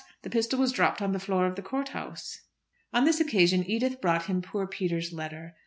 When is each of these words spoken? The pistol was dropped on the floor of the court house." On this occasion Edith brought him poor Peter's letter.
The 0.23 0.31
pistol 0.31 0.57
was 0.57 0.71
dropped 0.71 0.99
on 0.99 1.11
the 1.11 1.19
floor 1.19 1.45
of 1.45 1.55
the 1.55 1.61
court 1.61 1.89
house." 1.89 2.39
On 2.91 3.03
this 3.05 3.19
occasion 3.19 3.63
Edith 3.69 4.01
brought 4.01 4.25
him 4.25 4.41
poor 4.41 4.65
Peter's 4.65 5.13
letter. 5.13 5.53